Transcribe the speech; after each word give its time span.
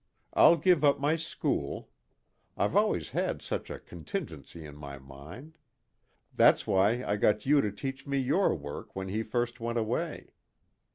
I'll 0.33 0.57
give 0.57 0.83
up 0.83 0.99
my 0.99 1.15
school. 1.15 1.91
I've 2.57 2.75
always 2.75 3.11
had 3.11 3.43
such 3.43 3.69
a 3.69 3.77
contingency 3.77 4.65
in 4.65 4.75
my 4.75 4.97
mind. 4.97 5.59
That's 6.33 6.65
why 6.65 7.03
I 7.03 7.17
got 7.17 7.45
you 7.45 7.61
to 7.61 7.71
teach 7.71 8.07
me 8.07 8.17
your 8.17 8.55
work 8.55 8.95
when 8.95 9.09
he 9.09 9.21
first 9.21 9.59
went 9.59 9.77
away. 9.77 10.33